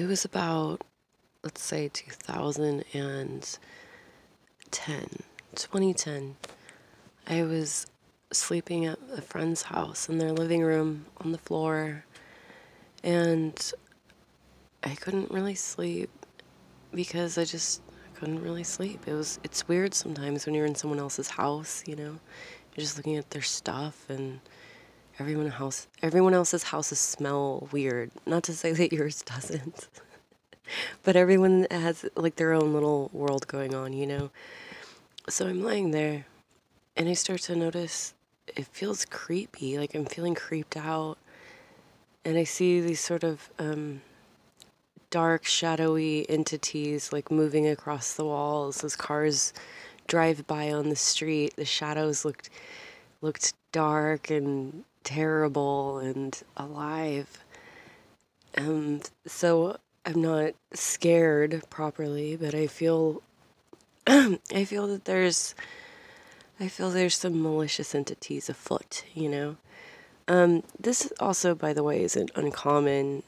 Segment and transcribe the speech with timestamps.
[0.00, 0.82] it was about,
[1.42, 3.42] let's say, 2010,
[4.70, 6.36] 2010.
[7.26, 7.86] I was
[8.32, 12.06] sleeping at a friend's house in their living room on the floor,
[13.04, 13.72] and
[14.82, 16.08] I couldn't really sleep
[16.94, 17.82] because I just
[18.14, 19.06] couldn't really sleep.
[19.06, 22.18] It was it's weird sometimes when you're in someone else's house, you know.
[22.74, 24.40] You're just looking at their stuff and
[25.20, 28.10] everyone house everyone else's houses smell weird.
[28.26, 29.88] Not to say that yours doesn't.
[31.02, 34.30] but everyone has like their own little world going on, you know.
[35.28, 36.24] So I'm lying there
[36.96, 38.14] and I start to notice
[38.56, 41.18] it feels creepy, like I'm feeling creeped out.
[42.24, 44.02] And I see these sort of um,
[45.10, 49.52] dark, shadowy entities like moving across the walls as cars
[50.06, 51.56] drive by on the street.
[51.56, 52.50] The shadows looked
[53.22, 57.44] looked dark and terrible and alive.
[58.54, 63.22] And so I'm not scared properly, but I feel
[64.06, 65.54] I feel that there's
[66.58, 69.56] I feel there's some malicious entities afoot, you know.
[70.28, 73.22] Um, this also, by the way, isn't uncommon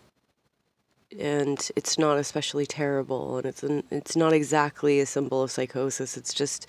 [1.19, 6.17] and it's not especially terrible and it's an, it's not exactly a symbol of psychosis
[6.17, 6.67] it's just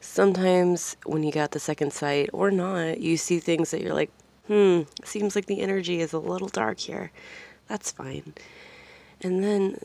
[0.00, 4.10] sometimes when you got the second sight or not you see things that you're like
[4.46, 7.10] hmm seems like the energy is a little dark here
[7.68, 8.34] that's fine
[9.20, 9.78] and then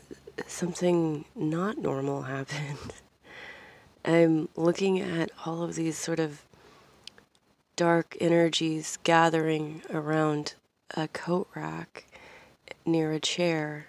[0.46, 2.92] something not normal happened
[4.04, 6.42] i'm looking at all of these sort of
[7.76, 10.54] dark energies gathering around
[10.96, 12.04] a coat rack
[12.84, 13.86] near a chair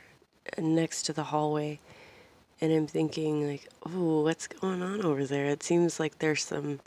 [0.57, 1.79] next to the hallway
[2.61, 5.47] and I'm thinking like, oh, what's going on over there?
[5.47, 6.79] It seems like there's some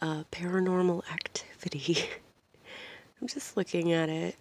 [0.00, 1.98] uh, paranormal activity.
[3.20, 4.36] I'm just looking at it.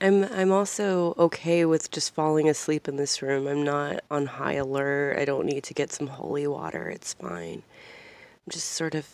[0.00, 3.46] I'm I'm also okay with just falling asleep in this room.
[3.46, 5.18] I'm not on high alert.
[5.18, 6.88] I don't need to get some holy water.
[6.88, 7.62] It's fine.
[7.62, 9.08] I'm just sort of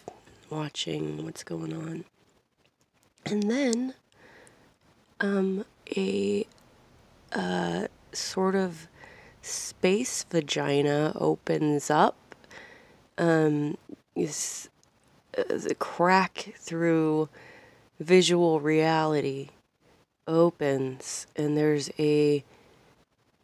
[0.49, 2.05] watching what's going on.
[3.27, 3.95] And then
[5.21, 5.65] um
[5.97, 6.47] a
[7.33, 8.89] uh sort of
[9.43, 12.17] space vagina opens up.
[13.19, 13.77] Um,
[14.17, 14.69] is
[15.35, 17.29] the crack through
[18.01, 19.51] visual reality
[20.27, 22.43] opens, and there's a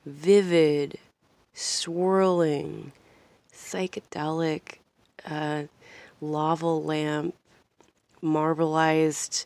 [0.04, 0.98] vivid,
[1.54, 2.90] swirling,
[3.54, 4.78] psychedelic
[5.24, 5.62] uh,
[6.20, 7.36] lava lamp,
[8.20, 9.44] marbleized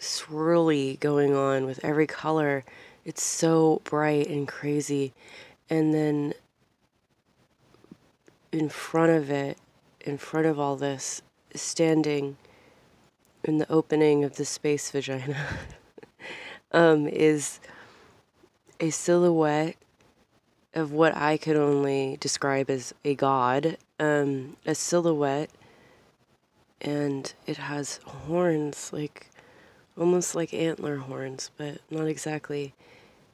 [0.00, 2.64] swirly going on with every color
[3.04, 5.12] it's so bright and crazy.
[5.68, 6.34] And then
[8.50, 9.58] in front of it,
[10.00, 11.22] in front of all this,
[11.54, 12.36] standing
[13.44, 15.36] in the opening of the space vagina,
[16.72, 17.60] um, is
[18.80, 19.76] a silhouette
[20.74, 25.50] of what I could only describe as a god, um, a silhouette,
[26.80, 29.28] and it has horns, like
[29.96, 32.74] almost like antler horns, but not exactly.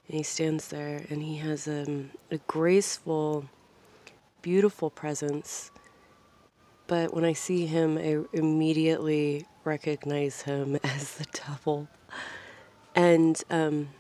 [0.09, 3.47] And he stands there and he has um, a graceful,
[4.43, 5.71] beautiful presence.
[6.87, 11.89] But when I see him, I immediately recognize him as the devil.
[12.95, 13.91] And um,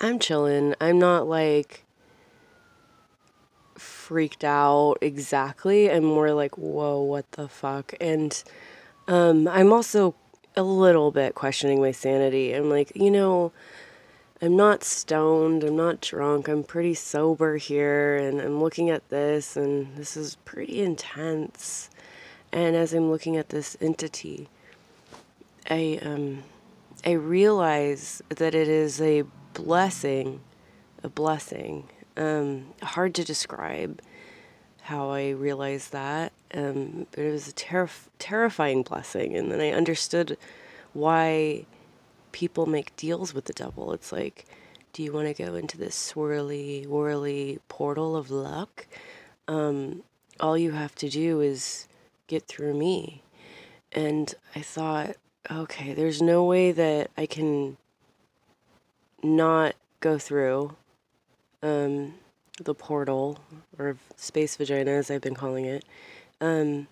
[0.00, 0.74] I'm chilling.
[0.80, 1.84] I'm not like
[3.76, 5.90] freaked out exactly.
[5.90, 7.94] I'm more like, whoa, what the fuck?
[8.00, 8.42] And
[9.06, 10.14] um, I'm also
[10.56, 12.52] a little bit questioning my sanity.
[12.52, 13.52] I'm like, you know,
[14.40, 19.56] I'm not stoned, I'm not drunk, I'm pretty sober here, and I'm looking at this,
[19.56, 21.90] and this is pretty intense.
[22.52, 24.48] And as I'm looking at this entity,
[25.68, 26.44] I um,
[27.04, 30.40] I realize that it is a blessing,
[31.02, 31.88] a blessing.
[32.16, 34.00] Um, hard to describe
[34.82, 39.36] how I realized that, um, but it was a terif- terrifying blessing.
[39.36, 40.36] And then I understood
[40.94, 41.66] why
[42.32, 43.92] people make deals with the devil.
[43.92, 44.46] It's like,
[44.92, 48.86] do you want to go into this swirly, whirly portal of luck?
[49.46, 50.02] Um,
[50.40, 51.86] all you have to do is
[52.28, 53.22] get through me.
[53.90, 55.16] And I thought,
[55.50, 57.76] okay, there's no way that I can
[59.22, 60.76] not go through
[61.62, 62.14] um,
[62.62, 63.38] the portal
[63.78, 65.84] or space vagina, as I've been calling it.
[66.40, 66.86] Um,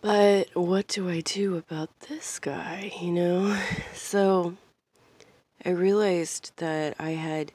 [0.00, 3.60] but what do I do about this guy, you know?
[3.94, 4.56] So
[5.64, 7.50] I realized that I had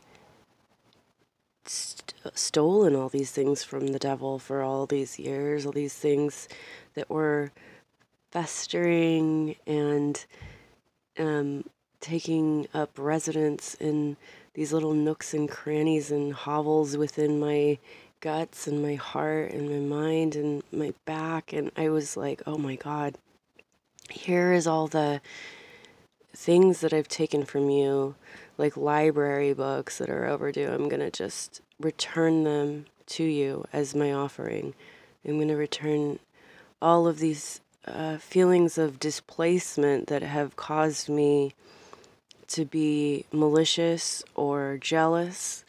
[1.65, 6.47] st- stolen all these things from the devil for all these years, all these things
[6.95, 7.51] that were
[8.31, 10.25] festering and
[11.19, 11.63] um,
[11.99, 14.17] taking up residence in
[14.53, 17.77] these little nooks and crannies and hovels within my
[18.19, 21.53] guts and my heart and my mind and my back.
[21.53, 23.17] And I was like, oh my God,
[24.09, 25.21] here is all the
[26.35, 28.15] things that I've taken from you,
[28.61, 30.69] like library books that are overdue.
[30.69, 34.75] I'm going to just return them to you as my offering.
[35.25, 36.19] I'm going to return
[36.79, 41.55] all of these uh, feelings of displacement that have caused me
[42.49, 45.65] to be malicious or jealous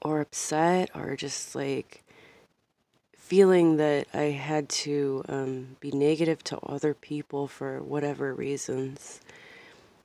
[0.00, 2.04] or upset or just like
[3.16, 9.20] feeling that I had to um, be negative to other people for whatever reasons.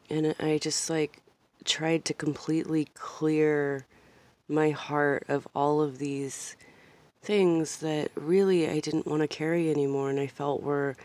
[0.10, 1.21] And I just like
[1.66, 3.86] tried to completely clear
[4.48, 6.56] my heart of all of these
[7.22, 10.96] things that really I didn't want to carry anymore and I felt were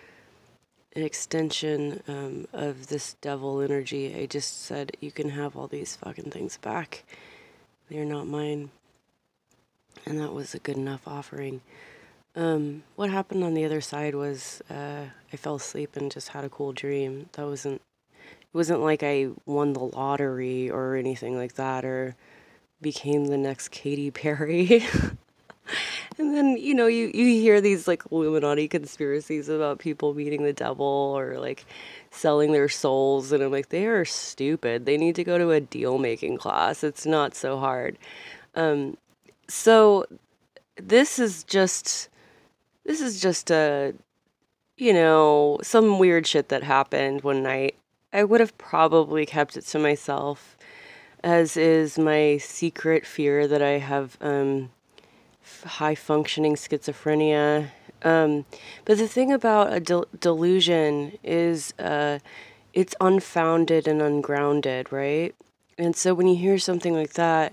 [0.97, 4.15] an extension um, of this devil energy.
[4.15, 7.05] I just said, You can have all these fucking things back.
[7.91, 8.71] They're not mine.
[10.07, 11.61] And that was a good enough offering.
[12.35, 16.45] Um, what happened on the other side was uh, I fell asleep and just had
[16.45, 17.29] a cool dream.
[17.33, 17.83] That wasn't
[18.57, 22.17] wasn't like I won the lottery or anything like that or
[22.81, 24.83] became the next Katy Perry.
[26.19, 30.53] and then you know you you hear these like Illuminati conspiracies about people meeting the
[30.53, 31.67] devil or like
[32.11, 34.87] selling their souls and I'm like they are stupid.
[34.87, 36.83] They need to go to a deal making class.
[36.83, 37.99] It's not so hard.
[38.55, 38.97] Um,
[39.49, 40.07] so
[40.77, 42.09] this is just
[42.85, 43.95] this is just a
[44.79, 47.77] you know some weird shit that happened one night.
[48.17, 50.57] I would have probably kept it to myself
[51.23, 54.71] as is my secret fear that I have um,
[55.65, 57.73] high functioning schizophrenia.
[58.03, 58.47] Um,
[58.87, 62.21] but the thing about a del- delusion is uh,
[62.73, 65.35] it's unfounded and ungrounded, right?
[65.77, 67.53] And so when you hear something like that,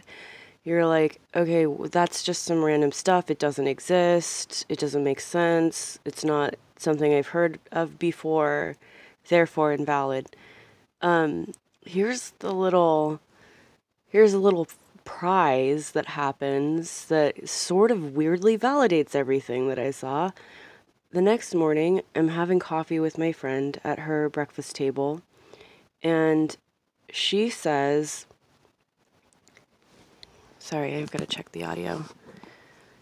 [0.64, 3.30] you're like, okay, well, that's just some random stuff.
[3.30, 4.66] It doesn't exist.
[4.70, 6.00] It doesn't make sense.
[6.06, 8.78] It's not something I've heard of before,
[9.28, 10.34] therefore invalid.
[11.04, 11.52] Um,
[11.86, 13.20] here's the little,
[14.08, 14.68] here's a little
[15.04, 20.32] prize that happens that sort of weirdly validates everything that I saw.
[21.12, 25.22] The next morning, I'm having coffee with my friend at her breakfast table,
[26.02, 26.56] and
[27.12, 28.26] she says,
[30.58, 32.06] Sorry, I've got to check the audio.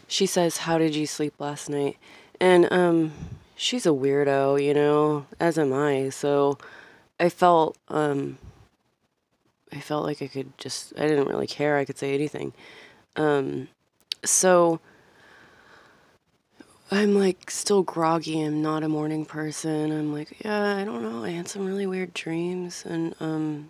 [0.07, 1.98] She says, How did you sleep last night?
[2.39, 3.13] And, um,
[3.56, 6.09] she's a weirdo, you know, as am I.
[6.09, 6.57] So
[7.21, 8.39] I felt, um,
[9.71, 11.77] I felt like I could just, I didn't really care.
[11.77, 12.51] I could say anything.
[13.15, 13.68] Um,
[14.25, 14.79] so
[16.89, 18.41] I'm like still groggy.
[18.41, 19.91] I'm not a morning person.
[19.91, 21.23] I'm like, yeah, I don't know.
[21.23, 22.83] I had some really weird dreams.
[22.88, 23.69] And, um,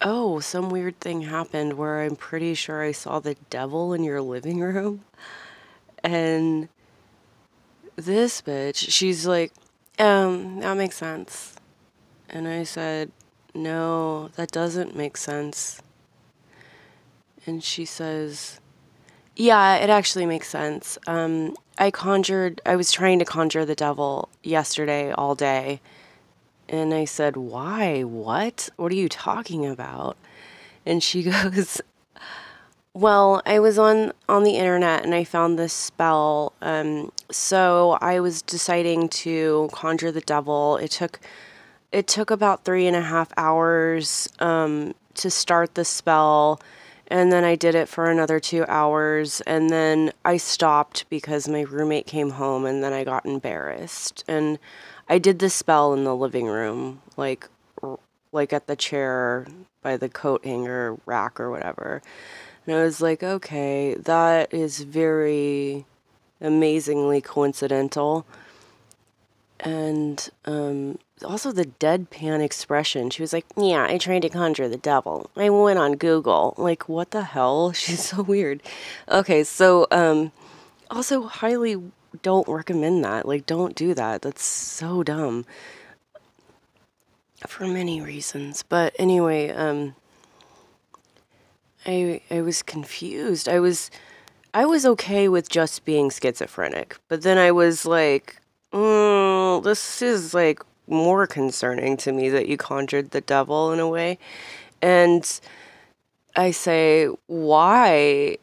[0.00, 4.20] oh, some weird thing happened where I'm pretty sure I saw the devil in your
[4.20, 5.04] living room.
[6.02, 6.68] And
[7.94, 9.52] this bitch, she's like,
[10.00, 11.51] um, that makes sense.
[12.32, 13.12] And I said,
[13.54, 15.82] no, that doesn't make sense.
[17.46, 18.60] And she says,
[19.36, 20.96] Yeah, it actually makes sense.
[21.06, 25.80] Um, I conjured, I was trying to conjure the devil yesterday all day.
[26.68, 28.02] And I said, Why?
[28.02, 28.70] What?
[28.76, 30.16] What are you talking about?
[30.86, 31.80] And she goes,
[32.94, 36.52] well, I was on on the internet and I found this spell.
[36.60, 40.76] Um, so I was deciding to conjure the devil.
[40.76, 41.18] It took
[41.92, 46.60] it took about three and a half hours um, to start the spell.
[47.08, 49.42] And then I did it for another two hours.
[49.42, 54.24] And then I stopped because my roommate came home and then I got embarrassed.
[54.26, 54.58] And
[55.08, 57.48] I did the spell in the living room, like,
[58.32, 59.46] like at the chair
[59.82, 62.00] by the coat hanger rack or whatever.
[62.66, 65.84] And I was like, okay, that is very
[66.40, 68.24] amazingly coincidental.
[69.60, 73.10] And um, also the deadpan expression.
[73.10, 75.30] She was like, "Yeah, I tried to conjure the devil.
[75.36, 76.54] I went on Google.
[76.56, 77.72] Like, what the hell?
[77.82, 78.62] She's so weird."
[79.08, 80.32] Okay, so um,
[80.90, 81.82] also highly
[82.22, 83.26] don't recommend that.
[83.26, 84.22] Like, don't do that.
[84.22, 85.46] That's so dumb
[87.46, 88.62] for many reasons.
[88.62, 89.94] But anyway, um,
[91.86, 93.48] I I was confused.
[93.48, 93.90] I was
[94.54, 98.36] I was okay with just being schizophrenic, but then I was like,
[98.72, 103.88] mm, this is like more concerning to me that you conjured the devil in a
[103.88, 104.18] way.
[104.80, 105.40] And
[106.34, 108.38] I say, why?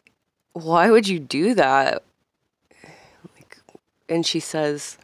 [0.54, 2.04] Why would you do that?
[3.36, 3.58] Like,
[4.08, 4.98] and she says,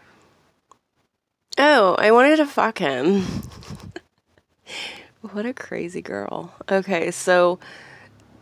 [1.57, 3.23] Oh, I wanted to fuck him.
[5.21, 6.53] what a crazy girl.
[6.69, 7.59] Okay, so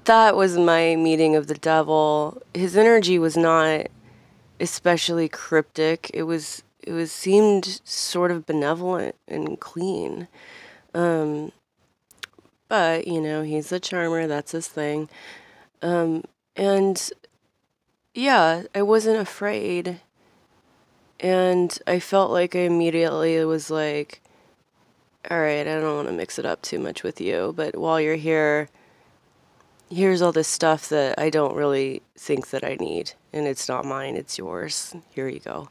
[0.06, 2.42] that was my meeting of the devil.
[2.56, 3.88] His energy was not
[4.60, 6.10] especially cryptic.
[6.14, 10.28] It was it was seemed sort of benevolent and clean.
[10.94, 11.52] Um,
[12.68, 14.28] but you know, he's a charmer.
[14.28, 15.10] That's his thing.
[15.82, 16.24] Um,
[16.56, 17.12] and
[18.14, 20.02] yeah, I wasn't afraid.
[21.20, 24.22] And I felt like I immediately was like,
[25.32, 28.02] all right, I don't want to mix it up too much with you, but while
[28.02, 28.68] you're here,
[29.90, 33.86] here's all this stuff that I don't really think that I need, and it's not
[33.86, 34.94] mine, it's yours.
[35.16, 35.70] Here you go.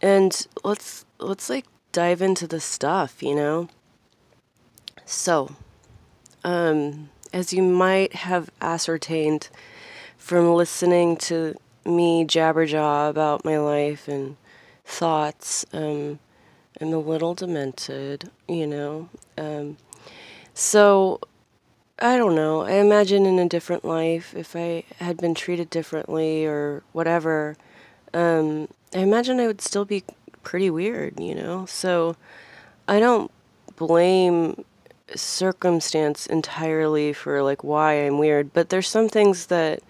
[0.00, 3.68] And let's let's like dive into the stuff, you know.
[5.04, 5.56] So,
[6.44, 9.48] um, as you might have ascertained
[10.16, 14.36] from listening to me jabberjaw about my life and
[14.84, 16.18] thoughts, um,
[16.80, 19.08] I'm a little demented, you know.
[19.36, 19.78] Um,
[20.54, 21.20] so
[21.98, 22.62] I don't know.
[22.62, 27.56] I imagine in a different life, if I had been treated differently or whatever,
[28.14, 30.04] um, I imagine I would still be
[30.42, 31.66] pretty weird, you know?
[31.66, 32.16] So
[32.86, 33.30] I don't
[33.76, 34.64] blame
[35.14, 39.82] circumstance entirely for like why I'm weird, but there's some things that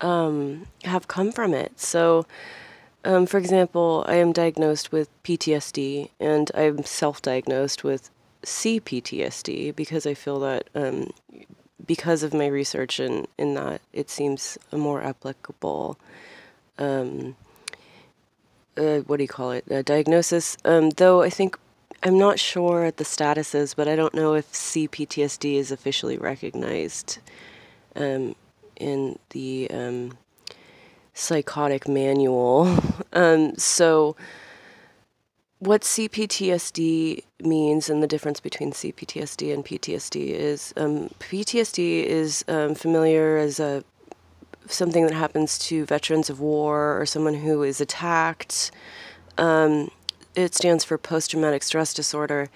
[0.00, 1.78] um, have come from it.
[1.80, 2.26] So,
[3.04, 8.10] um, for example, I am diagnosed with PTSD and I'm self diagnosed with
[8.42, 11.10] CPTSD because I feel that um,
[11.84, 15.98] because of my research in, in that, it seems a more applicable.
[16.78, 17.36] Um,
[18.76, 19.66] uh, what do you call it?
[19.84, 20.56] diagnosis.
[20.64, 21.58] Um, though I think
[22.02, 27.18] I'm not sure at the statuses, but I don't know if CPTSD is officially recognized
[27.94, 28.36] um,
[28.76, 30.18] in the um,
[31.14, 32.78] psychotic manual.
[33.12, 34.14] Um, so
[35.58, 42.74] what CPTSD means and the difference between CPTSD and PTSD is um, PTSD is um,
[42.74, 43.82] familiar as a
[44.68, 48.70] something that happens to veterans of war or someone who is attacked.
[49.38, 49.90] Um,
[50.34, 52.50] it stands for post traumatic stress disorder,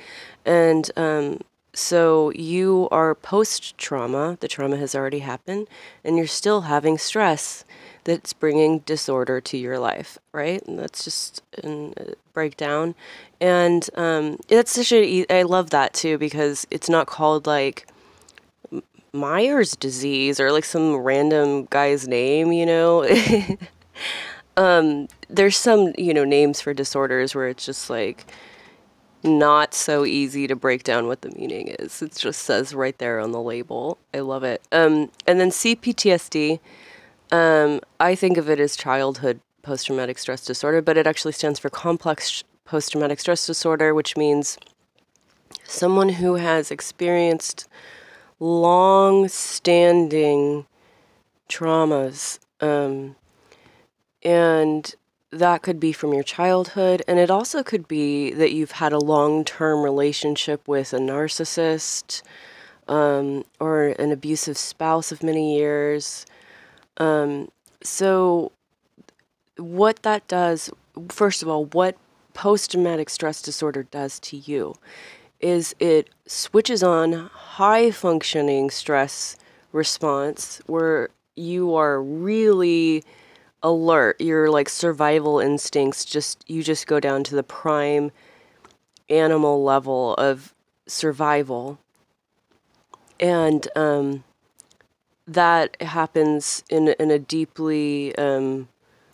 [0.45, 1.41] and um,
[1.73, 4.37] so you are post trauma.
[4.41, 5.69] The trauma has already happened,
[6.05, 7.65] and you're still having stress
[8.05, 10.63] that's bringing disorder to your life, right?
[10.67, 12.95] And that's just a breakdown.
[13.41, 17.87] And um, that's such a, I love that too because it's not called like
[19.13, 23.07] Myers disease or like some random guy's name, you know?
[24.57, 28.27] um, there's some, you know, names for disorders where it's just like,
[29.23, 32.01] not so easy to break down what the meaning is.
[32.01, 33.99] It just says right there on the label.
[34.15, 34.63] I love it.
[34.73, 36.59] Um, and then CPTSD
[37.33, 41.59] um, I think of it as childhood post traumatic stress disorder, but it actually stands
[41.59, 44.59] for complex post traumatic stress disorder, which means
[45.65, 47.69] someone who has experienced
[48.41, 50.67] long standing
[51.49, 52.39] traumas.
[52.61, 53.17] Um,
[54.23, 54.95] and
[55.31, 58.99] that could be from your childhood, and it also could be that you've had a
[58.99, 62.23] long term relationship with a narcissist
[62.89, 66.27] um, or an abusive spouse of many years.
[66.97, 67.51] Um,
[67.83, 68.51] so,
[69.57, 70.71] what that does,
[71.09, 71.97] first of all, what
[72.35, 74.75] post traumatic stress disorder does to you
[75.41, 79.37] is it switches on high functioning stress
[79.73, 83.05] response where you are really
[83.63, 84.21] alert.
[84.21, 88.11] Your like survival instincts just you just go down to the prime
[89.09, 90.55] animal level of
[90.87, 91.79] survival.
[93.19, 94.25] And um
[95.27, 98.69] that happens in in a deeply um,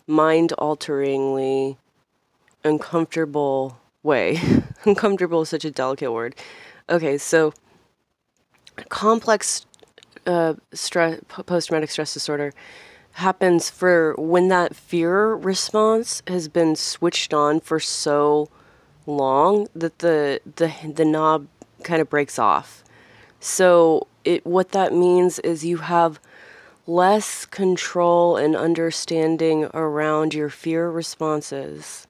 [0.07, 1.77] mind alteringly
[2.63, 4.39] uncomfortable way.
[4.85, 6.35] uncomfortable is such a delicate word.
[6.89, 7.53] Okay, so
[8.89, 9.65] complex
[10.25, 12.53] uh, stress, post traumatic stress disorder
[13.13, 18.49] happens for when that fear response has been switched on for so
[19.07, 21.47] long that the the the knob
[21.83, 22.83] kind of breaks off.
[23.39, 26.19] So it what that means is you have
[26.85, 32.07] less control and understanding around your fear responses.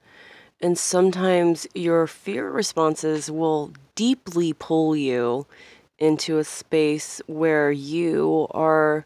[0.60, 5.46] And sometimes your fear responses will deeply pull you
[5.98, 9.04] into a space where you are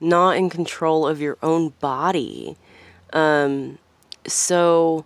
[0.00, 2.56] not in control of your own body.
[3.12, 3.78] Um,
[4.26, 5.04] so,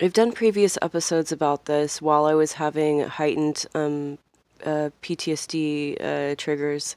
[0.00, 4.18] I've done previous episodes about this while I was having heightened um,
[4.64, 6.96] uh, PTSD uh, triggers,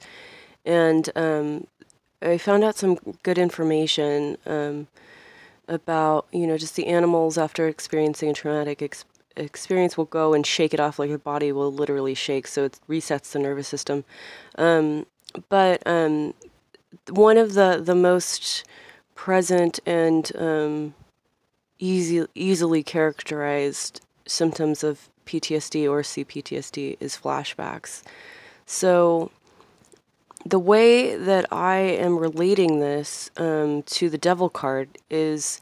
[0.65, 1.67] and um,
[2.21, 4.87] I found out some good information um,
[5.67, 9.05] about you know just the animals after experiencing a traumatic ex-
[9.35, 12.79] experience will go and shake it off like your body will literally shake, so it
[12.89, 14.03] resets the nervous system.
[14.57, 15.05] Um,
[15.49, 16.33] but um,
[17.09, 18.63] one of the the most
[19.15, 20.93] present and um,
[21.79, 28.03] easy easily characterized symptoms of PTSD or CPTSD is flashbacks.
[28.65, 29.31] So
[30.45, 35.61] the way that I am relating this um, to the devil card is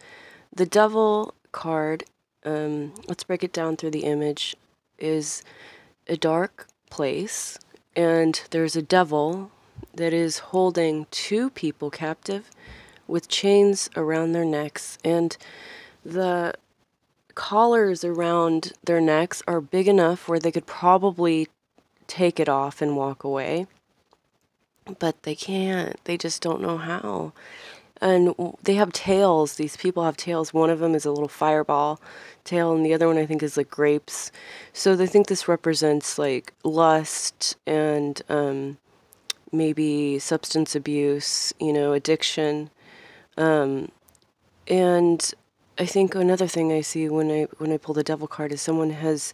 [0.54, 2.04] the devil card.
[2.44, 4.56] Um, let's break it down through the image.
[4.98, 5.44] Is
[6.08, 7.58] a dark place,
[7.96, 9.52] and there's a devil
[9.96, 12.52] that is holding two people captive
[13.08, 15.36] with chains around their necks, and
[16.06, 16.54] the
[17.34, 21.48] collars around their necks are big enough where they could probably
[22.08, 23.66] take it off and walk away.
[25.00, 26.02] But they can't.
[26.06, 27.34] They just don't know how.
[28.02, 28.34] And
[28.64, 29.56] they have tails.
[29.56, 30.54] These people have tails.
[30.54, 32.02] One of them is a little fireball
[32.44, 34.32] tail, and the other one I think is like grapes.
[34.74, 38.78] So they think this represents like lust and um,
[39.52, 42.72] maybe substance abuse, you know, addiction.
[43.38, 43.92] Um,
[44.68, 45.34] and
[45.78, 48.62] I think another thing I see when I when I pull the devil card is
[48.62, 49.34] someone has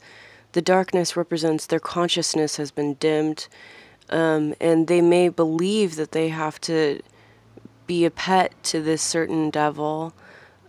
[0.53, 3.47] the darkness represents their consciousness has been dimmed,
[4.09, 7.01] um, and they may believe that they have to
[7.85, 10.13] be a pet to this certain devil,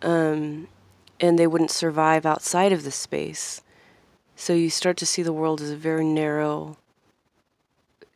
[0.03, 0.69] um,
[1.21, 3.61] and they wouldn't survive outside of the space.
[4.37, 6.77] So you start to see the world as a very narrow,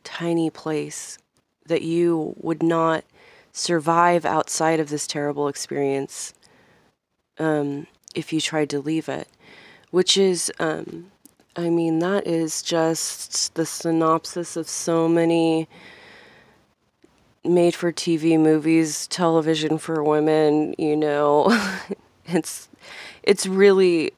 [0.03, 1.17] tiny place
[1.65, 3.03] that you would not
[3.51, 6.33] survive outside of this terrible experience
[7.37, 9.27] um, if you tried to leave it,
[9.91, 11.11] which is, um,
[11.55, 15.67] I mean, that is just the synopsis of so many
[17.45, 21.47] made for TV movies, television for women, you know.
[22.25, 22.69] it's
[23.21, 24.13] it's really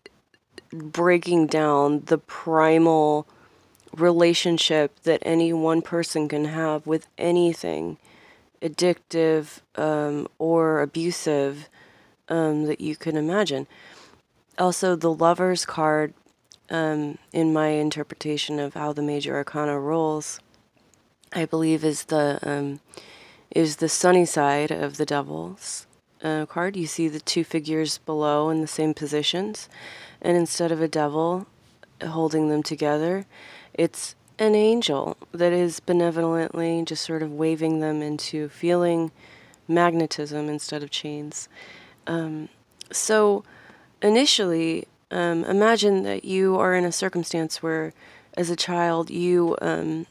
[0.72, 3.28] breaking down the primal
[3.94, 7.98] relationship that any one person can have with anything
[8.62, 11.70] addictive um, or abusive
[12.30, 13.68] um, that you can imagine.
[14.58, 16.14] Also, the Lover's card,
[16.70, 20.40] um, in my interpretation of how the major arcana rolls,
[21.34, 22.80] I believe is the um,
[23.52, 25.88] is the sunny side of the Devil's
[26.24, 26.76] uh, card.
[26.76, 29.70] You see the two figures below in the same positions,
[30.22, 31.48] and instead of a devil
[32.02, 33.26] holding them together,
[33.74, 39.12] it's an angel that is benevolently just sort of waving them into feeling
[39.68, 41.48] magnetism instead of chains.
[42.08, 42.50] Um,
[42.92, 43.44] so,
[44.02, 47.94] initially, um, imagine that you are in a circumstance where,
[48.36, 50.08] as a child, you, um,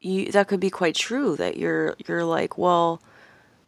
[0.00, 1.36] you that could be quite true.
[1.36, 3.02] That you're you're like, well,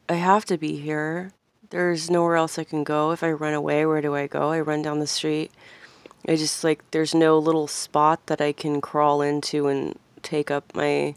[0.08, 1.32] I have to be here.
[1.70, 3.12] There's nowhere else I can go.
[3.12, 4.50] If I run away, where do I go?
[4.50, 5.50] I run down the street.
[6.28, 10.74] I just like there's no little spot that I can crawl into and take up
[10.74, 11.14] my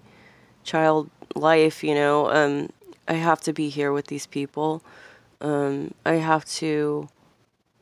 [0.64, 1.84] child life.
[1.84, 2.70] You know, um,
[3.08, 4.84] I have to be here with these people
[5.42, 7.10] um, I have to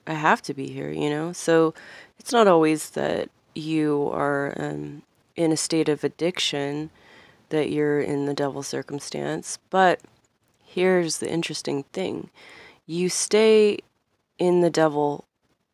[0.05, 1.33] I have to be here, you know?
[1.33, 1.73] So
[2.19, 5.03] it's not always that you are um,
[5.35, 6.89] in a state of addiction
[7.49, 10.01] that you're in the devil circumstance, but
[10.63, 12.29] here's the interesting thing.
[12.85, 13.79] You stay
[14.39, 15.25] in the devil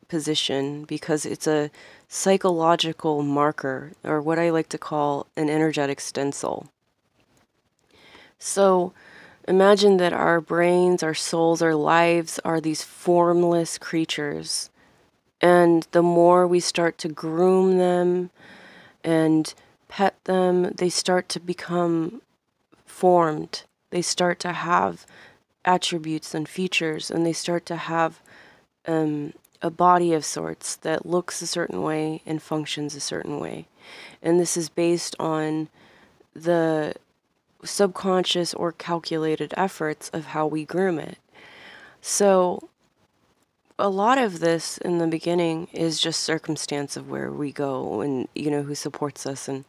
[0.07, 1.71] position because it's a
[2.07, 6.69] psychological marker or what I like to call an energetic stencil.
[8.37, 8.93] So
[9.49, 14.69] Imagine that our brains, our souls, our lives are these formless creatures.
[15.41, 18.29] And the more we start to groom them
[19.03, 19.51] and
[19.87, 22.21] pet them, they start to become
[22.85, 23.63] formed.
[23.89, 25.07] They start to have
[25.65, 28.21] attributes and features, and they start to have
[28.85, 29.33] um,
[29.63, 33.65] a body of sorts that looks a certain way and functions a certain way.
[34.21, 35.69] And this is based on
[36.35, 36.93] the
[37.63, 41.17] subconscious or calculated efforts of how we groom it.
[42.01, 42.69] So,
[43.77, 48.27] a lot of this in the beginning is just circumstance of where we go and,
[48.35, 49.63] you know, who supports us and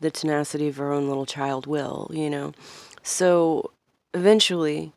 [0.00, 2.52] the tenacity of our own little child will, you know.
[3.02, 3.70] So,
[4.14, 4.92] eventually,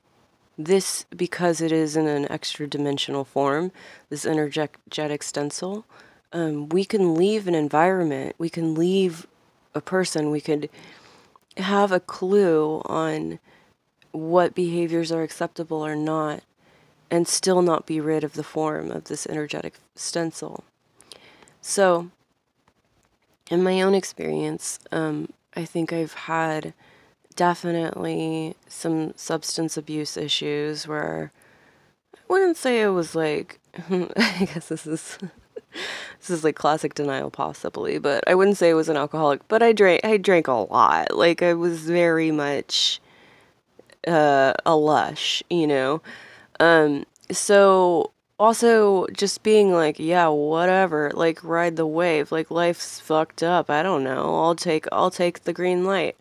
[0.58, 3.72] this, because it is in an extra dimensional form,
[4.10, 5.86] this energetic stencil,
[6.32, 9.28] um, we can leave an environment, we can leave
[9.74, 10.70] a person, we could
[11.58, 13.40] have a clue on
[14.12, 16.44] what behaviors are acceptable or not
[17.12, 20.64] and still not be rid of the form of this energetic stencil.
[21.62, 22.10] So,
[23.50, 26.74] in my own experience, um, I think I've had
[27.36, 31.32] definitely some substance abuse issues where
[32.14, 35.18] I wouldn't say it was like, I guess this is
[36.20, 39.62] this is like classic denial possibly, but I wouldn't say I was an alcoholic, but
[39.64, 41.16] I drank I drank a lot.
[41.16, 43.00] Like I was very much
[44.08, 46.02] uh, a lush, you know.
[46.60, 52.32] Um so also just being like, yeah, whatever, like ride the wave.
[52.32, 53.70] Like life's fucked up.
[53.70, 54.36] I don't know.
[54.44, 56.16] I'll take I'll take the green light.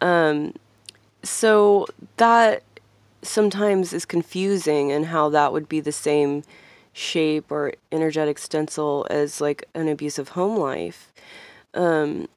[0.00, 0.54] Um
[1.22, 1.86] so
[2.18, 2.62] that
[3.22, 6.42] sometimes is confusing and how that would be the same
[6.94, 11.12] shape or energetic stencil as like an abusive home life.
[11.74, 12.28] Um,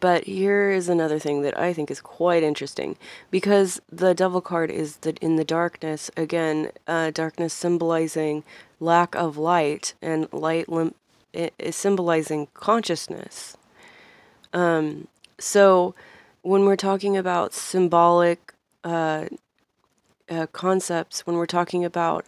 [0.00, 2.96] but here is another thing that I think is quite interesting
[3.30, 8.44] because the devil card is that in the darkness again, uh, darkness symbolizing
[8.78, 10.94] lack of light and light lim-
[11.32, 13.56] is symbolizing consciousness.
[14.52, 15.94] Um, so
[16.42, 18.52] when we're talking about symbolic
[18.84, 19.26] uh,
[20.28, 22.26] uh, concepts, when we're talking about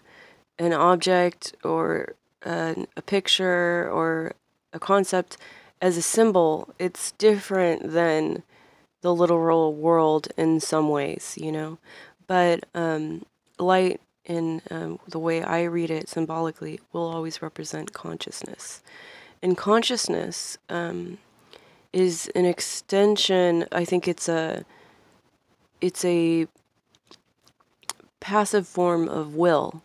[0.58, 4.32] an object or a, a picture or
[4.72, 5.36] a concept
[5.80, 8.42] as a symbol, it's different than
[9.02, 11.78] the literal world in some ways, you know.
[12.26, 13.26] But um,
[13.58, 18.82] light, in um, the way I read it symbolically, will always represent consciousness.
[19.42, 21.18] And consciousness um,
[21.92, 23.66] is an extension.
[23.70, 24.64] I think it's a
[25.82, 26.46] it's a
[28.20, 29.82] passive form of will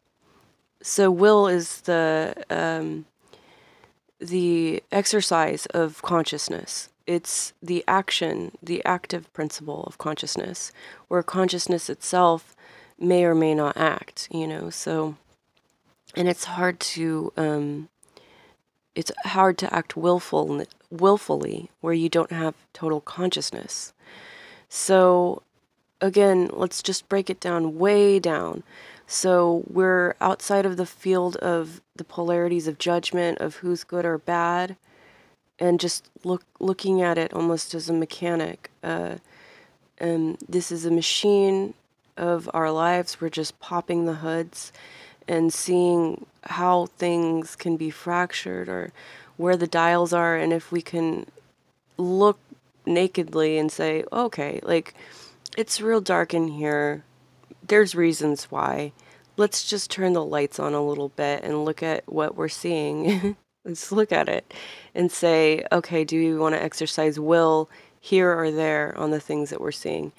[0.81, 3.05] so will is the um,
[4.19, 6.89] the exercise of consciousness.
[7.07, 10.71] It's the action, the active principle of consciousness,
[11.07, 12.55] where consciousness itself
[12.99, 14.27] may or may not act.
[14.31, 15.15] You know, so
[16.15, 17.89] and it's hard to um,
[18.95, 23.93] it's hard to act willful willfully where you don't have total consciousness.
[24.67, 25.43] So
[26.01, 28.63] again, let's just break it down way down.
[29.11, 34.19] So we're outside of the field of the polarities of judgment of who's good or
[34.19, 34.75] bad,
[35.57, 38.69] and just look looking at it almost as a mechanic.
[38.83, 39.15] Uh,
[39.97, 41.73] and this is a machine
[42.17, 43.19] of our lives.
[43.19, 44.71] We're just popping the hoods
[45.27, 48.91] and seeing how things can be fractured or
[49.37, 51.25] where the dials are, and if we can
[51.97, 52.37] look
[52.85, 54.93] nakedly and say, okay, like
[55.57, 57.03] it's real dark in here
[57.69, 58.91] there's reasons why.
[59.37, 63.37] Let's just turn the lights on a little bit and look at what we're seeing.
[63.65, 64.53] Let's look at it
[64.93, 67.69] and say, okay, do we want to exercise will
[68.01, 70.11] here or there on the things that we're seeing?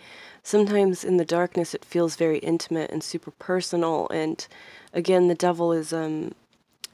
[0.42, 4.08] Sometimes in the darkness, it feels very intimate and super personal.
[4.08, 4.46] And
[4.94, 6.34] again, the devil is um,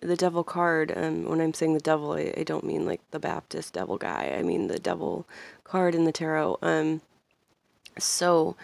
[0.00, 0.92] the devil card.
[0.96, 4.34] Um, when I'm saying the devil, I, I, don't mean like the Baptist devil guy.
[4.36, 5.26] I mean the devil
[5.64, 6.58] card in the tarot.
[6.62, 7.02] Um,
[7.98, 8.56] so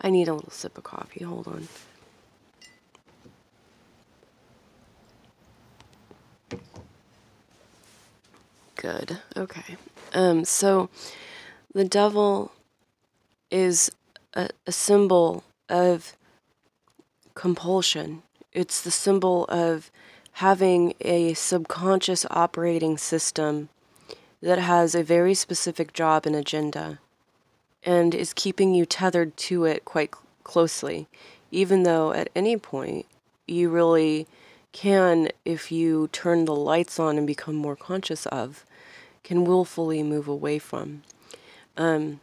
[0.00, 1.24] I need a little sip of coffee.
[1.24, 1.68] Hold on.
[8.76, 9.18] Good.
[9.36, 9.76] Okay.
[10.14, 10.88] Um, so
[11.74, 12.52] the devil
[13.50, 13.90] is
[14.34, 16.16] a, a symbol of
[17.34, 18.22] compulsion.
[18.52, 19.90] It's the symbol of
[20.32, 23.68] having a subconscious operating system
[24.40, 27.00] that has a very specific job and agenda
[27.84, 30.12] and is keeping you tethered to it quite
[30.44, 31.08] closely,
[31.50, 33.06] even though at any point
[33.46, 34.26] you really
[34.72, 38.64] can, if you turn the lights on and become more conscious of,
[39.24, 41.02] can willfully move away from.
[41.76, 42.20] Um,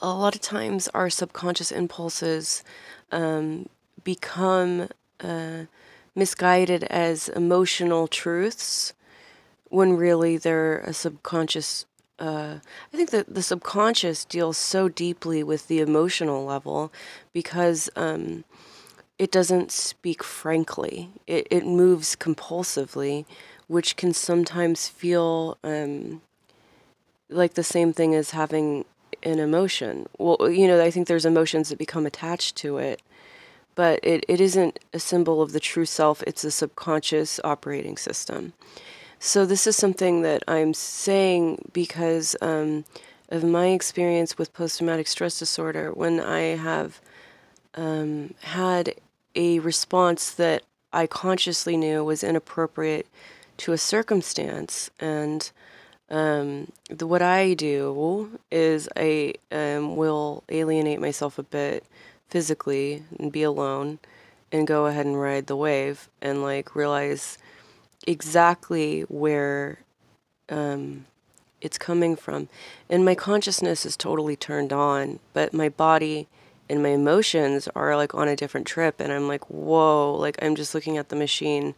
[0.00, 2.62] a lot of times our subconscious impulses
[3.10, 3.68] um,
[4.04, 4.88] become
[5.20, 5.64] uh,
[6.14, 8.92] misguided as emotional truths
[9.68, 11.86] when really they're a subconscious
[12.18, 12.58] uh,
[12.92, 16.92] I think that the subconscious deals so deeply with the emotional level
[17.32, 18.44] because um,
[19.18, 21.10] it doesn't speak frankly.
[21.26, 23.26] It, it moves compulsively,
[23.66, 26.22] which can sometimes feel um,
[27.28, 28.84] like the same thing as having
[29.22, 30.06] an emotion.
[30.18, 33.02] Well, you know, I think there's emotions that become attached to it,
[33.74, 38.52] but it, it isn't a symbol of the true self, it's a subconscious operating system.
[39.26, 42.84] So, this is something that I'm saying because um,
[43.28, 47.00] of my experience with post traumatic stress disorder when I have
[47.74, 48.94] um, had
[49.34, 50.62] a response that
[50.92, 53.08] I consciously knew was inappropriate
[53.56, 54.90] to a circumstance.
[55.00, 55.50] And
[56.08, 61.84] um, the, what I do is I um, will alienate myself a bit
[62.28, 63.98] physically and be alone
[64.52, 67.38] and go ahead and ride the wave and like realize
[68.06, 69.80] exactly where
[70.48, 71.06] um,
[71.60, 72.48] it's coming from.
[72.88, 76.28] And my consciousness is totally turned on, but my body
[76.68, 79.00] and my emotions are like on a different trip.
[79.00, 81.74] And I'm like, whoa, like I'm just looking at the machine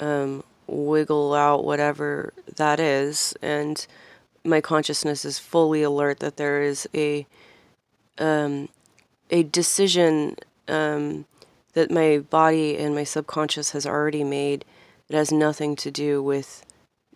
[0.00, 3.86] um, wiggle out whatever that is, and
[4.44, 7.26] my consciousness is fully alert that there is a
[8.18, 8.68] um,
[9.30, 10.36] a decision
[10.68, 11.24] um,
[11.74, 14.64] that my body and my subconscious has already made
[15.08, 16.64] that has nothing to do with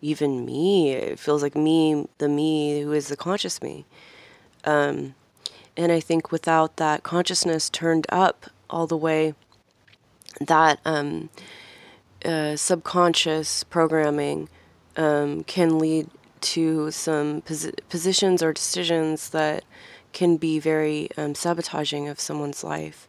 [0.01, 0.91] even me.
[0.91, 3.85] It feels like me, the me who is the conscious me.
[4.65, 5.15] Um,
[5.75, 9.33] and I think without that consciousness turned up all the way,
[10.39, 11.29] that um,
[12.25, 14.49] uh, subconscious programming
[14.97, 16.09] um, can lead
[16.41, 19.63] to some posi- positions or decisions that
[20.11, 23.07] can be very um, sabotaging of someone's life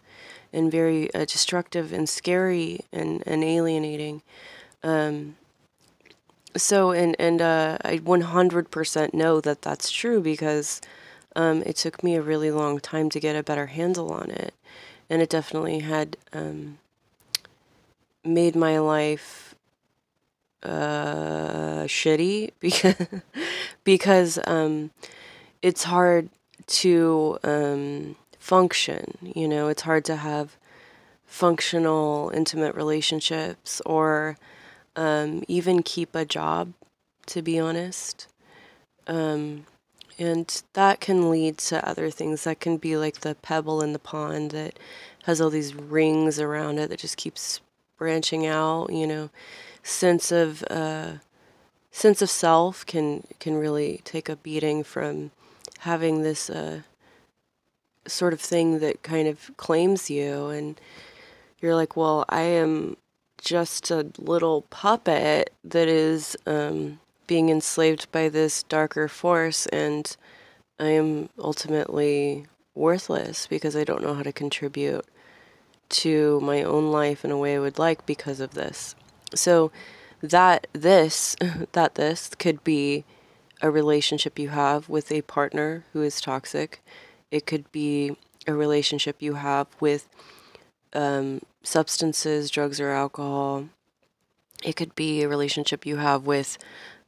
[0.52, 4.22] and very uh, destructive and scary and, and alienating.
[4.84, 5.36] Um,
[6.56, 10.80] so and and uh, I 100% know that that's true because
[11.34, 14.54] um, it took me a really long time to get a better handle on it,
[15.10, 16.78] and it definitely had um,
[18.24, 19.54] made my life
[20.62, 23.06] uh, shitty because
[23.84, 24.90] because um,
[25.62, 26.28] it's hard
[26.66, 29.18] to um, function.
[29.22, 30.56] You know, it's hard to have
[31.26, 34.36] functional, intimate relationships or
[34.96, 36.72] um, even keep a job,
[37.26, 38.28] to be honest.
[39.07, 39.66] Um,
[40.18, 42.44] and that can lead to other things.
[42.44, 44.78] That can be like the pebble in the pond that
[45.24, 47.61] has all these rings around it that just keeps
[47.98, 48.92] branching out.
[48.92, 49.30] You know,
[49.83, 51.14] sense of uh,
[51.90, 55.33] sense of self can can really take a beating from
[55.80, 56.83] having this uh,
[58.07, 60.80] sort of thing that kind of claims you, and
[61.61, 62.96] you're like, well, I am
[63.44, 70.16] just a little puppet that is um, being enslaved by this darker force, and
[70.80, 75.04] I am ultimately worthless because I don't know how to contribute
[75.90, 78.94] to my own life in a way I would like because of this.
[79.35, 79.70] So
[80.20, 81.37] that this
[81.72, 83.04] that this could be
[83.62, 86.83] a relationship you have with a partner who is toxic.
[87.30, 90.09] It could be a relationship you have with
[90.94, 93.68] um, substances, drugs, or alcohol.
[94.62, 96.59] It could be a relationship you have with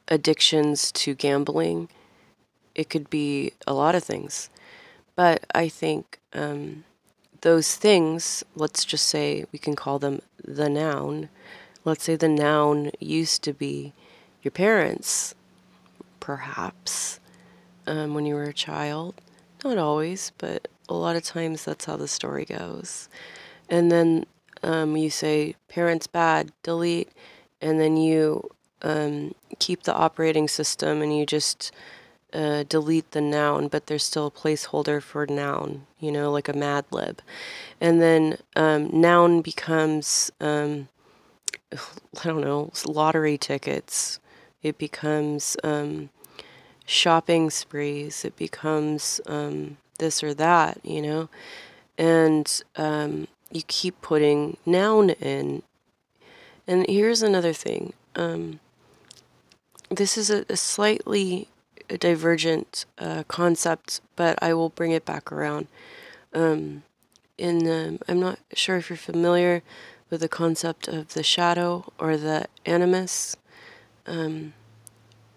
[0.09, 1.89] addictions to gambling.
[2.75, 4.51] It could be a lot of things.
[5.15, 6.85] But I think um,
[7.41, 11.29] those things, let's just say we can call them the noun.
[11.85, 13.95] Let's say the noun used to be
[14.43, 15.35] your parents,
[16.21, 17.19] perhaps,
[17.87, 19.15] um, when you were a child.
[19.65, 23.09] Not always, but a lot of times that's how the story goes.
[23.69, 24.27] And then
[24.63, 27.11] um, you say parents bad, delete,
[27.61, 28.51] and then you
[28.83, 31.73] um, keep the operating system and you just
[32.33, 36.53] uh, delete the noun, but there's still a placeholder for noun, you know, like a
[36.53, 37.23] Mad Lib.
[37.81, 40.89] And then um, noun becomes, um,
[41.73, 44.21] I don't know, lottery tickets.
[44.63, 46.11] It becomes um,
[46.85, 48.25] shopping sprees.
[48.25, 51.29] It becomes um, this or that, you know.
[51.97, 55.63] And um, you keep putting noun in.
[56.67, 57.93] And here's another thing.
[58.15, 58.61] Um,
[59.89, 61.49] this is a, a slightly
[61.89, 65.69] divergent uh, concept, but I will bring it back around.
[66.35, 66.83] Um,
[67.39, 69.63] in I'm not sure if you're familiar
[70.11, 73.37] with the concept of the shadow or the animus.
[74.07, 74.55] Um,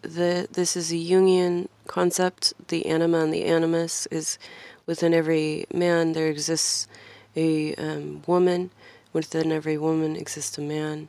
[0.02, 2.54] the this is a Jungian concept.
[2.70, 4.40] The anima and the animus is
[4.86, 6.14] within every man.
[6.14, 6.88] There exists
[7.36, 8.72] a um, woman.
[9.12, 11.08] Within every woman exists a man.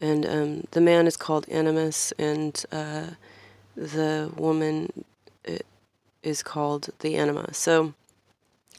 [0.00, 3.08] And um, the man is called animus, and uh,
[3.76, 5.04] the woman
[5.48, 5.58] uh,
[6.22, 7.54] is called the anima.
[7.54, 7.94] So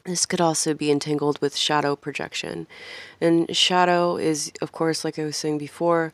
[0.06, 2.68] this could also be entangled with shadow projection.
[3.22, 6.14] And shadow is, of course, like I was saying before,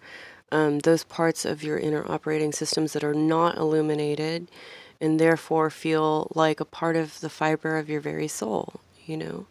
[0.52, 4.50] um, those parts of your inner operating systems that are not illuminated
[5.00, 9.46] and therefore feel like a part of the fiber of your very soul, you know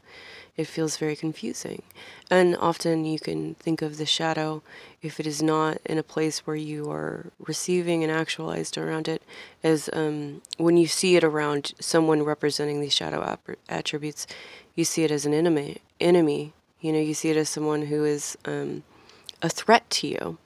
[0.60, 1.82] it feels very confusing.
[2.30, 4.62] And often you can think of the shadow,
[5.02, 9.22] if it is not in a place where you are receiving and actualized around it,
[9.64, 14.26] as um, when you see it around someone representing these shadow attributes,
[14.74, 15.78] you see it as an enemy.
[15.98, 18.82] Enemy, you know, you see it as someone who is um,
[19.42, 20.38] a threat to you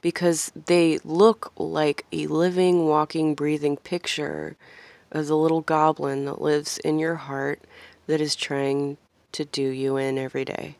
[0.00, 4.56] because they look like a living, walking, breathing picture
[5.12, 7.60] of the little goblin that lives in your heart
[8.06, 8.96] that is trying
[9.32, 10.76] to do you in every day.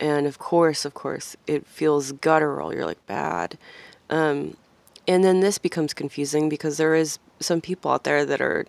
[0.00, 2.72] And of course, of course, it feels guttural.
[2.72, 3.58] You're like, bad.
[4.10, 4.56] Um,
[5.06, 8.66] and then this becomes confusing because there is some people out there that are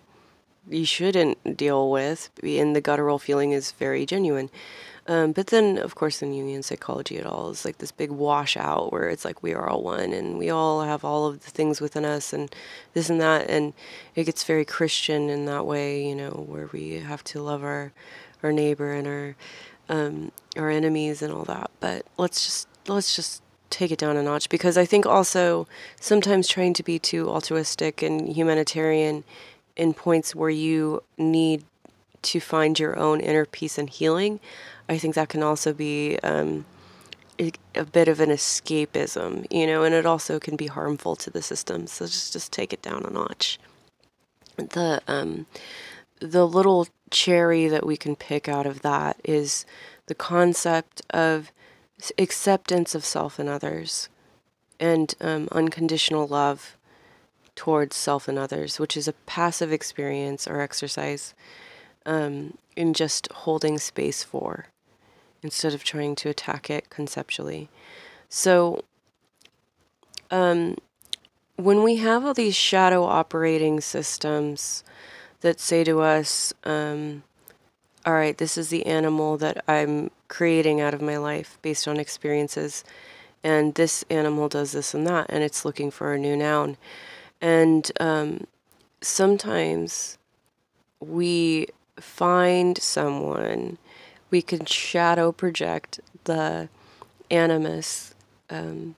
[0.68, 4.50] you shouldn't deal with, and the guttural feeling is very genuine.
[5.06, 8.92] Um, but then, of course, in Jungian psychology, it all is like this big washout
[8.92, 11.80] where it's like we are all one and we all have all of the things
[11.80, 12.54] within us and
[12.92, 13.48] this and that.
[13.50, 13.72] And
[14.14, 17.92] it gets very Christian in that way, you know, where we have to love our,
[18.42, 19.36] our neighbor and our,
[19.88, 21.70] um, our enemies and all that.
[21.80, 25.68] But let's just, let's just take it down a notch because I think also
[26.00, 29.24] sometimes trying to be too altruistic and humanitarian
[29.76, 31.64] in points where you need
[32.22, 34.40] to find your own inner peace and healing
[34.90, 36.64] I think that can also be um,
[37.76, 41.42] a bit of an escapism, you know, and it also can be harmful to the
[41.42, 41.86] system.
[41.86, 43.60] So just just take it down a notch.
[44.56, 45.46] The um,
[46.18, 49.66] the little cherry that we can pick out of that is
[50.06, 51.52] the concept of
[52.18, 54.08] acceptance of self and others,
[54.78, 56.76] and um, unconditional love
[57.54, 61.34] towards self and others, which is a passive experience or exercise
[62.06, 64.66] um, in just holding space for
[65.42, 67.68] instead of trying to attack it conceptually.
[68.28, 68.84] So,
[70.30, 70.76] um,
[71.56, 74.82] when we have all these shadow operating systems
[75.40, 77.22] that say to us, um,
[78.06, 81.98] all right, this is the animal that I'm creating out of my life based on
[81.98, 82.84] experiences,
[83.42, 86.76] and this animal does this and that, and it's looking for a new noun.
[87.40, 88.46] And um,
[89.00, 90.18] sometimes
[91.00, 93.78] we find someone
[94.30, 96.68] we can shadow project the
[97.30, 98.14] animus
[98.48, 98.94] um,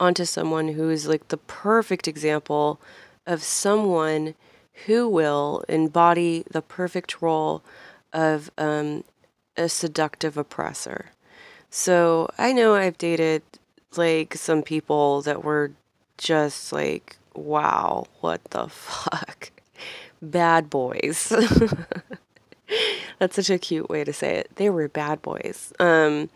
[0.00, 2.80] onto someone who is like the perfect example
[3.26, 4.34] of someone
[4.86, 7.62] who will embody the perfect role
[8.12, 9.04] of um,
[9.56, 11.10] a seductive oppressor.
[11.70, 13.42] So I know I've dated
[13.96, 15.72] like some people that were
[16.18, 19.50] just like, wow, what the fuck?
[20.20, 21.32] Bad boys.
[23.18, 24.50] That's such a cute way to say it.
[24.56, 25.72] They were bad boys.
[25.78, 26.30] Um,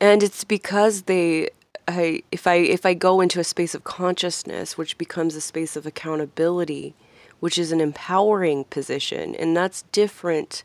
[0.00, 1.50] and it's because they
[1.88, 5.76] I if I if I go into a space of consciousness, which becomes a space
[5.76, 6.94] of accountability,
[7.40, 10.62] which is an empowering position, and that's different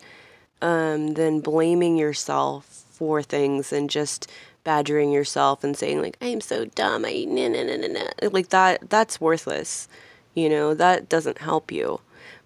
[0.61, 4.29] um, than blaming yourself for things and just
[4.63, 8.89] badgering yourself and saying like I'm so dumb, I nah, nah, nah, nah, like that.
[8.89, 9.87] That's worthless.
[10.33, 12.01] You know that doesn't help you,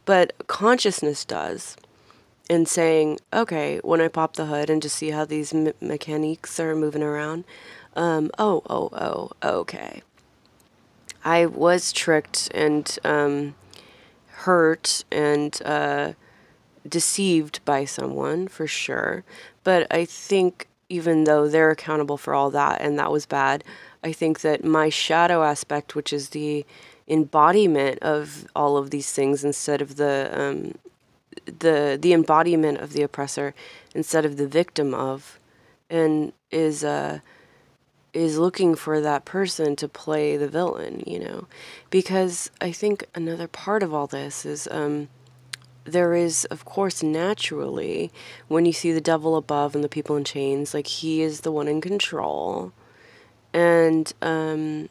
[0.05, 1.77] but consciousness does
[2.49, 6.59] and saying, okay, when I pop the hood and just see how these me- mechanics
[6.59, 7.43] are moving around,
[7.95, 10.03] um, oh, oh, oh, okay.
[11.23, 13.55] I was tricked and um,
[14.43, 16.13] hurt and uh,
[16.87, 19.23] deceived by someone for sure.
[19.63, 23.63] But I think even though they're accountable for all that and that was bad,
[24.03, 26.65] I think that my shadow aspect, which is the
[27.07, 30.75] embodiment of all of these things instead of the um,
[31.59, 33.53] the the embodiment of the oppressor
[33.93, 35.39] instead of the victim of,
[35.89, 37.19] and is uh,
[38.15, 41.47] is looking for that person to play the villain, you know,
[41.89, 45.09] because I think another part of all this is um,
[45.83, 48.11] there is, of course, naturally
[48.47, 51.51] when you see the devil above and the people in chains, like he is the
[51.51, 52.71] one in control,
[53.53, 54.87] and um,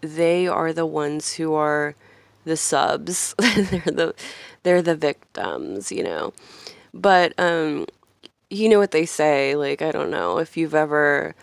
[0.00, 1.96] they are the ones who are
[2.44, 3.34] the subs.
[3.38, 4.14] they're the
[4.62, 6.32] they're the victims, you know.
[6.94, 7.86] But um
[8.48, 11.34] you know what they say, like I don't know if you've ever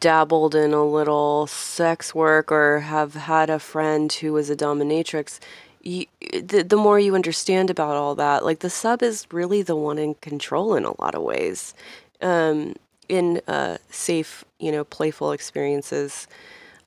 [0.00, 5.38] dabbled in a little sex work or have had a friend who was a dominatrix,
[5.82, 9.76] you, the, the more you understand about all that, like the sub is really the
[9.76, 11.74] one in control in a lot of ways.
[12.20, 12.74] Um,
[13.08, 16.26] in uh, safe, you know, playful experiences.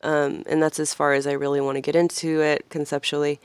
[0.04, 3.40] Um, and that's as far as I really want to get into it conceptually.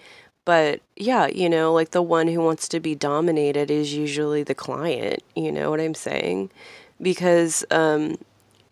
[0.45, 4.55] But yeah, you know, like the one who wants to be dominated is usually the
[4.55, 5.23] client.
[5.35, 6.51] You know what I'm saying?
[7.01, 8.19] Because um,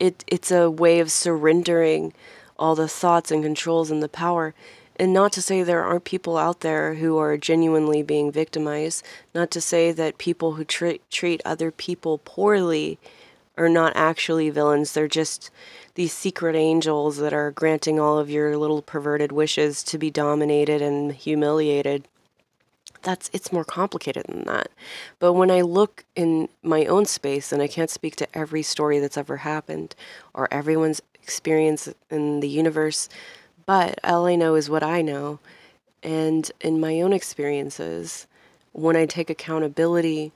[0.02, 2.12] it it's a way of surrendering
[2.58, 4.52] all the thoughts and controls and the power.
[4.96, 9.04] And not to say there aren't people out there who are genuinely being victimized.
[9.34, 12.98] Not to say that people who treat treat other people poorly
[13.56, 14.92] are not actually villains.
[14.92, 15.50] They're just
[15.94, 20.82] these secret angels that are granting all of your little perverted wishes to be dominated
[20.82, 22.08] and humiliated.
[23.02, 24.70] That's it's more complicated than that.
[25.18, 28.98] But when I look in my own space and I can't speak to every story
[29.00, 29.94] that's ever happened
[30.34, 33.08] or everyone's experience in the universe,
[33.66, 35.40] but all I know is what I know.
[36.02, 38.26] And in my own experiences,
[38.72, 40.32] when I take accountability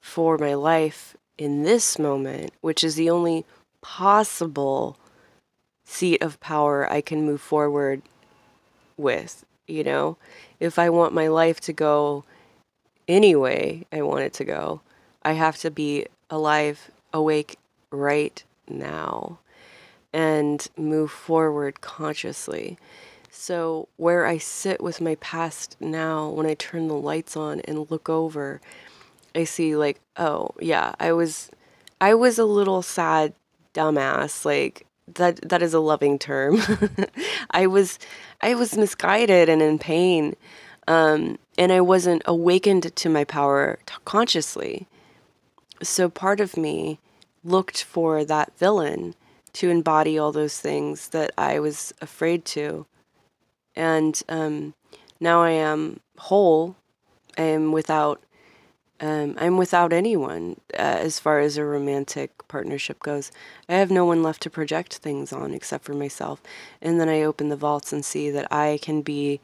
[0.00, 3.44] for my life in this moment, which is the only
[3.80, 4.96] possible
[5.84, 8.02] seat of power I can move forward
[8.96, 10.16] with, you know?
[10.58, 12.24] If I want my life to go
[13.08, 14.82] any way I want it to go.
[15.22, 17.56] I have to be alive, awake
[17.90, 19.38] right now,
[20.12, 22.78] and move forward consciously.
[23.30, 27.90] So, where I sit with my past now, when I turn the lights on and
[27.90, 28.60] look over,
[29.34, 31.50] I see, like, oh, yeah, I was.
[32.00, 33.34] I was a little sad
[33.74, 36.60] dumbass like that that is a loving term.
[37.50, 37.98] I was
[38.40, 40.36] I was misguided and in pain.
[40.86, 44.86] Um, and I wasn't awakened to my power t- consciously.
[45.82, 46.98] So part of me
[47.44, 49.14] looked for that villain
[49.54, 52.86] to embody all those things that I was afraid to.
[53.76, 54.74] And um,
[55.20, 56.76] now I am whole.
[57.36, 58.22] I am without
[59.00, 63.30] um, I'm without anyone uh, as far as a romantic partnership goes.
[63.68, 66.42] I have no one left to project things on except for myself.
[66.82, 69.40] And then I open the vaults and see that I can be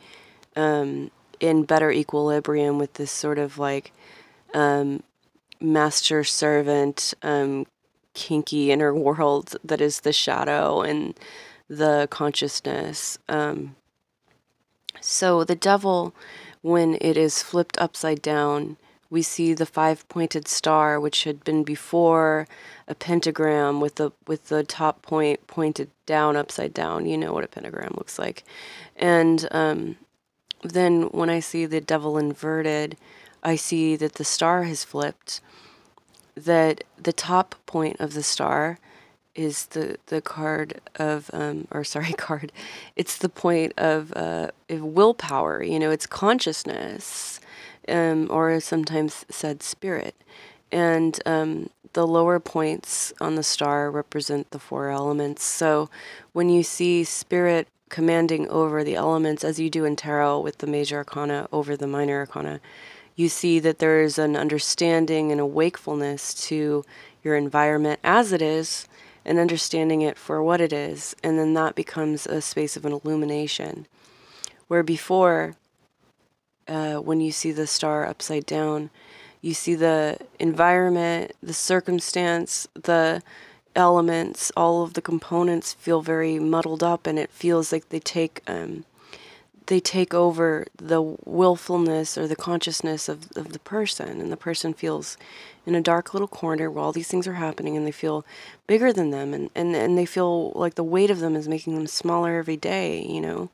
[0.57, 3.93] um, in better equilibrium with this sort of like
[4.55, 5.03] um,
[5.61, 7.67] master servant, um,
[8.13, 11.19] kinky inner world that is the shadow and
[11.69, 13.19] the consciousness.
[13.29, 13.77] Um,
[15.01, 16.13] so the devil,
[16.63, 18.79] when it is flipped upside down,
[19.15, 22.49] we see the five pointed star, which had been before
[22.89, 27.07] a pentagram with the with the top point pointed down upside down.
[27.07, 28.43] You know what a pentagram looks like.
[28.97, 29.97] And um,
[30.65, 32.97] then when I see the devil inverted,
[33.45, 35.41] I see that the star has flipped.
[36.37, 38.81] That the top point of the star
[39.37, 42.51] is the the card of um, or sorry card
[42.97, 47.41] it's the point of uh, willpower you know it's consciousness
[47.89, 50.15] um, or sometimes said spirit.
[50.73, 55.45] And um, the lower points on the star represent the four elements.
[55.45, 55.89] So
[56.33, 60.67] when you see spirit commanding over the elements, as you do in tarot with the
[60.67, 62.61] major arcana over the minor arcana,
[63.15, 66.85] you see that there is an understanding and a wakefulness to
[67.23, 68.89] your environment as it is
[69.25, 71.15] and understanding it for what it is.
[71.23, 73.87] And then that becomes a space of an illumination.
[74.67, 75.57] Where before,
[76.69, 78.91] uh, when you see the star upside down.
[79.41, 83.23] You see the environment, the circumstance, the
[83.77, 88.41] elements, all of the components feel very muddled up, and it feels like they take
[88.47, 88.85] um,
[89.67, 94.75] they take over the willfulness or the consciousness of, of the person, and the person
[94.75, 95.17] feels
[95.65, 98.27] in a dark little corner where all these things are happening, and they feel
[98.67, 101.75] bigger than them, and, and, and they feel like the weight of them is making
[101.75, 103.51] them smaller every day, you know.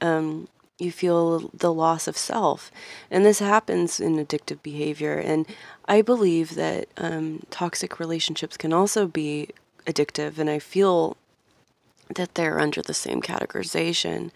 [0.00, 0.48] Um,
[0.78, 2.70] you feel the loss of self.
[3.10, 5.18] And this happens in addictive behavior.
[5.18, 5.46] And
[5.86, 9.48] I believe that um, toxic relationships can also be
[9.86, 10.38] addictive.
[10.38, 11.16] And I feel
[12.14, 14.30] that they're under the same categorization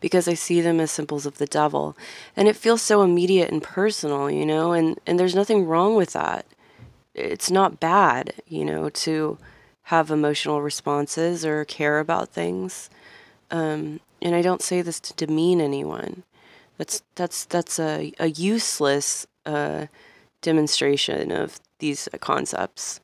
[0.00, 1.96] because I see them as symbols of the devil.
[2.36, 6.12] And it feels so immediate and personal, you know, and, and there's nothing wrong with
[6.12, 6.46] that.
[7.14, 9.38] It's not bad, you know, to
[9.84, 12.88] have emotional responses or care about things.
[13.50, 16.24] Um, and I don't say this to demean anyone.
[16.76, 19.86] That's that's that's a a useless uh,
[20.42, 23.00] demonstration of these concepts.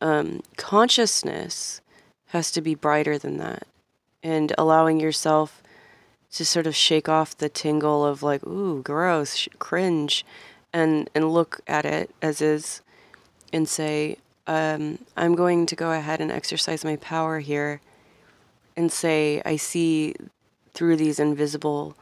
[0.00, 1.80] Um, consciousness
[2.26, 3.66] has to be brighter than that,
[4.22, 5.62] and allowing yourself
[6.32, 10.24] to sort of shake off the tingle of like, ooh, gross, cringe,
[10.72, 12.82] and and look at it as is,
[13.52, 14.16] and say,
[14.46, 17.80] um, I'm going to go ahead and exercise my power here
[18.78, 20.14] and say, I see
[20.72, 21.96] through these invisible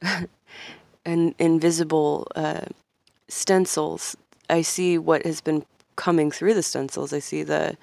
[1.04, 2.66] and invisible uh,
[3.26, 4.16] stencils.
[4.48, 7.12] I see what has been coming through the stencils.
[7.12, 7.76] I see the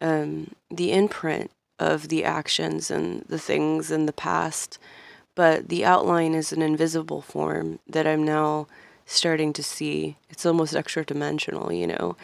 [0.00, 4.78] um, the imprint of the actions and the things in the past,
[5.36, 8.66] but the outline is an invisible form that I'm now
[9.06, 10.16] starting to see.
[10.28, 12.16] It's almost extra dimensional, you know.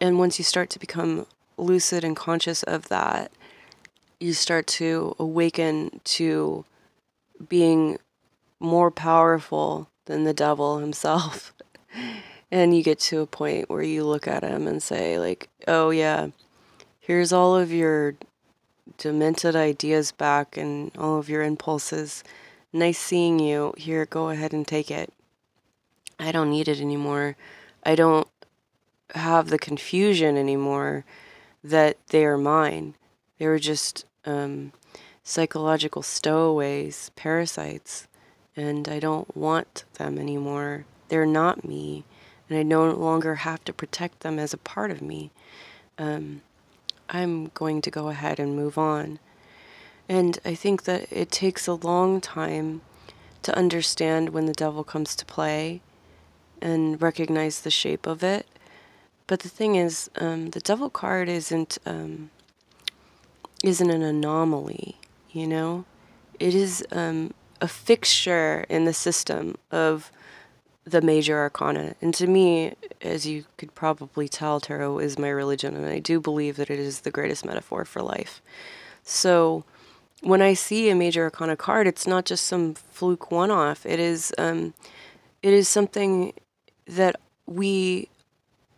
[0.00, 1.26] And once you start to become
[1.56, 3.32] lucid and conscious of that,
[4.20, 6.64] you start to awaken to
[7.48, 7.98] being
[8.58, 11.54] more powerful than the devil himself.
[12.50, 15.90] and you get to a point where you look at him and say, like, oh,
[15.90, 16.28] yeah,
[17.00, 18.14] here's all of your
[18.98, 22.24] demented ideas back and all of your impulses.
[22.72, 23.74] Nice seeing you.
[23.76, 25.12] Here, go ahead and take it.
[26.18, 27.36] I don't need it anymore.
[27.84, 28.28] I don't
[29.14, 31.04] have the confusion anymore
[31.62, 32.94] that they are mine.
[33.38, 34.72] They were just um,
[35.24, 38.08] psychological stowaways, parasites,
[38.56, 40.86] and I don't want them anymore.
[41.08, 42.04] They're not me,
[42.48, 45.30] and I no longer have to protect them as a part of me.
[45.98, 46.42] Um,
[47.08, 49.18] I'm going to go ahead and move on.
[50.08, 52.82] And I think that it takes a long time
[53.42, 55.80] to understand when the devil comes to play.
[56.60, 58.46] and recognize the shape of it.
[59.26, 62.30] But the thing is, um, the devil card isn't um,
[63.64, 64.96] isn't an anomaly.
[65.30, 65.84] You know,
[66.38, 70.10] it is um, a fixture in the system of
[70.84, 71.94] the major arcana.
[72.00, 76.20] And to me, as you could probably tell, tarot is my religion, and I do
[76.20, 78.40] believe that it is the greatest metaphor for life.
[79.02, 79.64] So
[80.20, 83.84] when I see a major arcana card, it's not just some fluke one off.
[83.84, 84.74] It is um,
[85.42, 86.32] it is something
[86.86, 88.08] that we,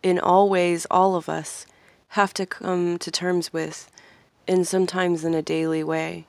[0.03, 1.65] in all ways, all of us,
[2.09, 3.89] have to come to terms with,
[4.49, 6.25] and sometimes in a daily way,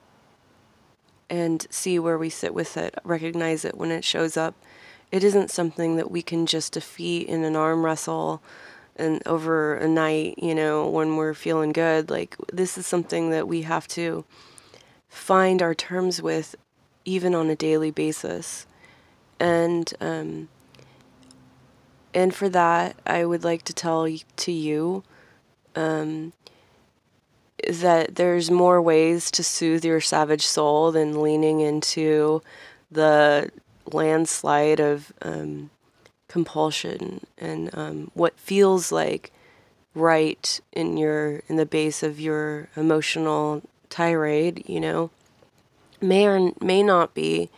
[1.27, 4.53] and see where we sit with it, recognize it when it shows up.
[5.11, 8.41] It isn't something that we can just defeat in an arm wrestle
[8.95, 12.11] and over a night, you know, when we're feeling good.
[12.11, 14.23] Like, this is something that we have to
[15.09, 16.55] find our terms with
[17.03, 18.67] even on a daily basis.
[19.39, 20.49] And um,
[22.13, 25.03] and for that, I would like to tell to you
[25.75, 26.33] um,
[27.69, 32.41] that there's more ways to soothe your savage soul than leaning into
[32.89, 33.51] the
[33.91, 35.69] landslide of um,
[36.27, 39.31] compulsion and um, what feels like
[39.93, 44.63] right in your in the base of your emotional tirade.
[44.67, 45.09] You know,
[46.01, 47.49] may or may not be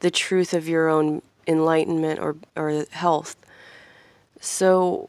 [0.00, 3.36] the truth of your own enlightenment or or health
[4.44, 5.08] so,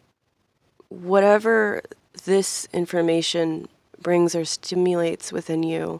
[0.87, 1.81] whatever
[2.23, 3.67] this information
[4.05, 5.99] brings or stimulates within you,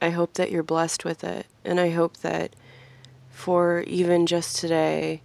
[0.00, 1.44] I hope that you're blessed with it.
[1.64, 2.54] And I hope that
[3.30, 5.22] for even just today,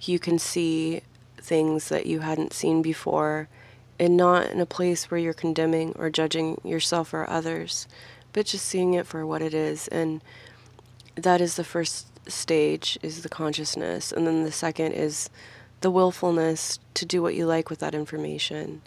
[0.00, 1.02] you can see
[1.36, 3.50] things that you hadn't seen before
[3.98, 7.86] and not in a place where you're condemning or judging yourself or others,
[8.32, 9.86] but just seeing it for what it is.
[9.88, 10.22] And
[11.14, 14.12] that is the first stage is the consciousness.
[14.12, 15.28] And then the second is
[15.82, 18.80] the willfulness to do what you like with that information.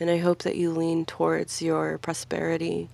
[0.00, 2.88] And I hope that you lean towards your prosperity